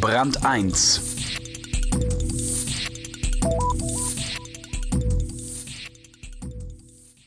Brand 0.00 0.46
1 0.46 1.02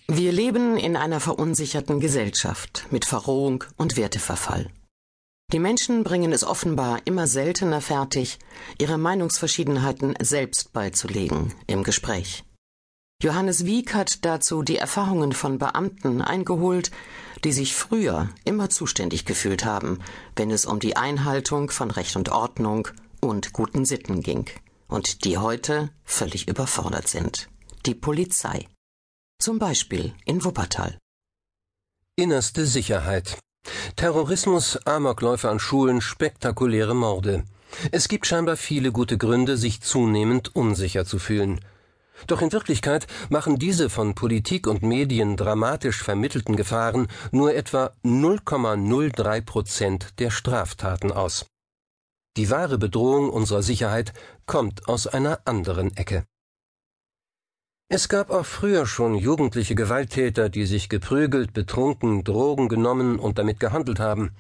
Wir 0.07 0.31
leben 0.31 0.77
in 0.77 0.95
einer 0.95 1.19
verunsicherten 1.19 1.99
Gesellschaft 1.99 2.87
mit 2.89 3.05
Verrohung 3.05 3.63
und 3.77 3.95
Werteverfall. 3.95 4.71
Die 5.51 5.59
Menschen 5.59 6.03
bringen 6.03 6.31
es 6.31 6.43
offenbar 6.43 7.01
immer 7.05 7.27
seltener 7.27 7.79
fertig, 7.79 8.39
ihre 8.79 8.97
Meinungsverschiedenheiten 8.97 10.15
selbst 10.19 10.73
beizulegen 10.73 11.53
im 11.67 11.83
Gespräch. 11.83 12.43
Johannes 13.23 13.65
Wieck 13.65 13.93
hat 13.93 14.25
dazu 14.25 14.63
die 14.63 14.75
Erfahrungen 14.75 15.31
von 15.31 15.57
Beamten 15.57 16.21
eingeholt, 16.21 16.91
die 17.45 17.53
sich 17.53 17.73
früher 17.73 18.29
immer 18.43 18.69
zuständig 18.69 19.23
gefühlt 19.23 19.63
haben, 19.63 19.99
wenn 20.35 20.51
es 20.51 20.65
um 20.65 20.81
die 20.81 20.97
Einhaltung 20.97 21.71
von 21.71 21.89
Recht 21.89 22.17
und 22.17 22.27
Ordnung 22.33 22.89
und 23.21 23.53
guten 23.53 23.85
Sitten 23.85 24.23
ging, 24.23 24.49
und 24.89 25.23
die 25.23 25.37
heute 25.37 25.89
völlig 26.03 26.49
überfordert 26.49 27.07
sind. 27.07 27.47
Die 27.85 27.95
Polizei. 27.95 28.67
Zum 29.39 29.57
Beispiel 29.57 30.13
in 30.25 30.43
Wuppertal. 30.43 30.97
Innerste 32.17 32.65
Sicherheit. 32.65 33.39
Terrorismus, 33.95 34.85
Amokläufe 34.85 35.49
an 35.49 35.59
Schulen, 35.59 36.01
spektakuläre 36.01 36.93
Morde. 36.93 37.45
Es 37.93 38.09
gibt 38.09 38.27
scheinbar 38.27 38.57
viele 38.57 38.91
gute 38.91 39.17
Gründe, 39.17 39.55
sich 39.55 39.79
zunehmend 39.79 40.53
unsicher 40.57 41.05
zu 41.05 41.19
fühlen. 41.19 41.61
Doch 42.27 42.41
in 42.41 42.51
Wirklichkeit 42.51 43.07
machen 43.29 43.59
diese 43.59 43.89
von 43.89 44.15
Politik 44.15 44.67
und 44.67 44.83
Medien 44.83 45.37
dramatisch 45.37 46.03
vermittelten 46.03 46.55
Gefahren 46.55 47.07
nur 47.31 47.53
etwa 47.53 47.91
0,03 48.03 49.41
Prozent 49.41 50.19
der 50.19 50.29
Straftaten 50.29 51.11
aus. 51.11 51.45
Die 52.35 52.49
wahre 52.49 52.77
Bedrohung 52.77 53.29
unserer 53.29 53.61
Sicherheit 53.61 54.13
kommt 54.45 54.87
aus 54.87 55.05
einer 55.05 55.41
anderen 55.45 55.95
Ecke. 55.95 56.25
Es 57.89 58.09
gab 58.09 58.31
auch 58.31 58.45
früher 58.45 58.87
schon 58.87 59.13
jugendliche 59.13 59.75
Gewalttäter, 59.75 60.49
die 60.49 60.65
sich 60.65 60.89
geprügelt, 60.89 61.53
betrunken, 61.53 62.23
Drogen 62.23 62.67
genommen 62.67 63.19
und 63.19 63.37
damit 63.37 63.59
gehandelt 63.59 63.99
haben. 63.99 64.31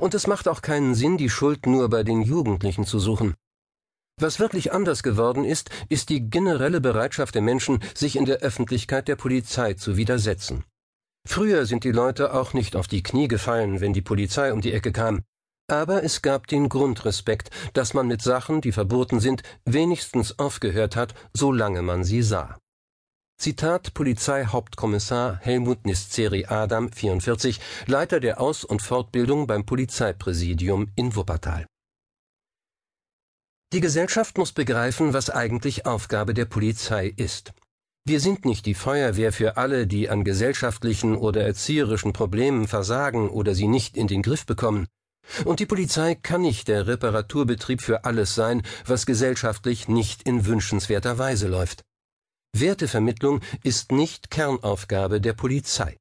Und 0.00 0.12
es 0.12 0.26
macht 0.26 0.48
auch 0.48 0.60
keinen 0.60 0.94
Sinn, 0.94 1.16
die 1.16 1.30
Schuld 1.30 1.64
nur 1.64 1.88
bei 1.88 2.02
den 2.02 2.20
Jugendlichen 2.20 2.84
zu 2.84 2.98
suchen. 2.98 3.34
Was 4.20 4.38
wirklich 4.38 4.72
anders 4.72 5.02
geworden 5.02 5.44
ist, 5.44 5.70
ist 5.88 6.10
die 6.10 6.28
generelle 6.28 6.82
Bereitschaft 6.82 7.34
der 7.34 7.42
Menschen, 7.42 7.80
sich 7.94 8.16
in 8.16 8.26
der 8.26 8.40
Öffentlichkeit 8.40 9.08
der 9.08 9.16
Polizei 9.16 9.72
zu 9.74 9.96
widersetzen. 9.96 10.64
Früher 11.26 11.64
sind 11.64 11.84
die 11.84 11.92
Leute 11.92 12.34
auch 12.34 12.52
nicht 12.52 12.76
auf 12.76 12.86
die 12.86 13.02
Knie 13.02 13.28
gefallen, 13.28 13.80
wenn 13.80 13.94
die 13.94 14.02
Polizei 14.02 14.52
um 14.52 14.60
die 14.60 14.72
Ecke 14.72 14.92
kam. 14.92 15.22
Aber 15.70 16.02
es 16.02 16.20
gab 16.20 16.48
den 16.48 16.68
Grundrespekt, 16.68 17.50
dass 17.72 17.94
man 17.94 18.08
mit 18.08 18.20
Sachen, 18.20 18.60
die 18.60 18.72
verboten 18.72 19.20
sind, 19.20 19.42
wenigstens 19.64 20.38
aufgehört 20.38 20.96
hat, 20.96 21.14
solange 21.32 21.80
man 21.80 22.04
sie 22.04 22.22
sah. 22.22 22.58
Zitat 23.38 23.94
Polizeihauptkommissar 23.94 25.38
Helmut 25.40 25.86
Nisceri 25.86 26.44
Adam, 26.46 26.92
44, 26.92 27.58
Leiter 27.86 28.20
der 28.20 28.38
Aus- 28.38 28.64
und 28.64 28.82
Fortbildung 28.82 29.46
beim 29.46 29.64
Polizeipräsidium 29.64 30.88
in 30.94 31.16
Wuppertal. 31.16 31.64
Die 33.72 33.80
Gesellschaft 33.80 34.36
muss 34.36 34.50
begreifen, 34.50 35.12
was 35.12 35.30
eigentlich 35.30 35.86
Aufgabe 35.86 36.34
der 36.34 36.44
Polizei 36.44 37.14
ist. 37.16 37.52
Wir 38.04 38.18
sind 38.18 38.44
nicht 38.44 38.66
die 38.66 38.74
Feuerwehr 38.74 39.32
für 39.32 39.56
alle, 39.58 39.86
die 39.86 40.08
an 40.08 40.24
gesellschaftlichen 40.24 41.14
oder 41.14 41.44
erzieherischen 41.44 42.12
Problemen 42.12 42.66
versagen 42.66 43.28
oder 43.28 43.54
sie 43.54 43.68
nicht 43.68 43.96
in 43.96 44.08
den 44.08 44.22
Griff 44.22 44.44
bekommen. 44.44 44.88
Und 45.44 45.60
die 45.60 45.66
Polizei 45.66 46.16
kann 46.16 46.40
nicht 46.40 46.66
der 46.66 46.88
Reparaturbetrieb 46.88 47.80
für 47.80 48.04
alles 48.04 48.34
sein, 48.34 48.62
was 48.86 49.06
gesellschaftlich 49.06 49.86
nicht 49.86 50.24
in 50.24 50.46
wünschenswerter 50.46 51.18
Weise 51.18 51.46
läuft. 51.46 51.84
Wertevermittlung 52.52 53.40
ist 53.62 53.92
nicht 53.92 54.32
Kernaufgabe 54.32 55.20
der 55.20 55.34
Polizei. 55.34 55.96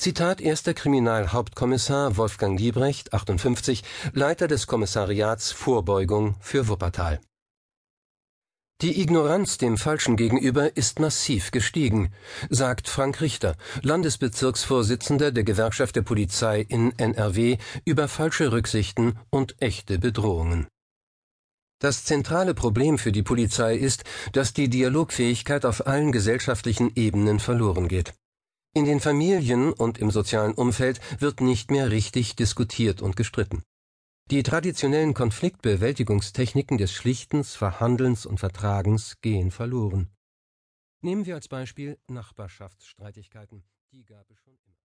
Zitat 0.00 0.40
erster 0.40 0.72
Kriminalhauptkommissar 0.72 2.16
Wolfgang 2.16 2.58
Liebrecht, 2.58 3.12
58, 3.12 3.84
Leiter 4.14 4.48
des 4.48 4.66
Kommissariats 4.66 5.52
Vorbeugung 5.52 6.36
für 6.40 6.68
Wuppertal. 6.68 7.20
Die 8.80 9.02
Ignoranz 9.02 9.58
dem 9.58 9.76
Falschen 9.76 10.16
gegenüber 10.16 10.74
ist 10.74 11.00
massiv 11.00 11.50
gestiegen, 11.50 12.14
sagt 12.48 12.88
Frank 12.88 13.20
Richter, 13.20 13.56
Landesbezirksvorsitzender 13.82 15.32
der 15.32 15.44
Gewerkschaft 15.44 15.96
der 15.96 16.02
Polizei 16.02 16.62
in 16.62 16.98
NRW, 16.98 17.58
über 17.84 18.08
falsche 18.08 18.52
Rücksichten 18.52 19.18
und 19.28 19.60
echte 19.60 19.98
Bedrohungen. 19.98 20.66
Das 21.78 22.06
zentrale 22.06 22.54
Problem 22.54 22.96
für 22.96 23.12
die 23.12 23.22
Polizei 23.22 23.76
ist, 23.76 24.04
dass 24.32 24.54
die 24.54 24.70
Dialogfähigkeit 24.70 25.66
auf 25.66 25.86
allen 25.86 26.10
gesellschaftlichen 26.10 26.90
Ebenen 26.94 27.38
verloren 27.38 27.86
geht. 27.86 28.14
In 28.72 28.84
den 28.84 29.00
Familien 29.00 29.72
und 29.72 29.98
im 29.98 30.12
sozialen 30.12 30.54
Umfeld 30.54 31.00
wird 31.20 31.40
nicht 31.40 31.72
mehr 31.72 31.90
richtig 31.90 32.36
diskutiert 32.36 33.02
und 33.02 33.16
gestritten. 33.16 33.64
Die 34.30 34.44
traditionellen 34.44 35.12
Konfliktbewältigungstechniken 35.12 36.78
des 36.78 36.92
Schlichtens, 36.92 37.56
Verhandelns 37.56 38.26
und 38.26 38.38
Vertragens 38.38 39.20
gehen 39.22 39.50
verloren. 39.50 40.08
Nehmen 41.02 41.26
wir 41.26 41.34
als 41.34 41.48
Beispiel 41.48 41.98
Nachbarschaftsstreitigkeiten. 42.06 43.64
Die 43.90 44.04
gab 44.04 44.30
es 44.30 44.38
schon 44.38 44.56
immer. 44.64 44.89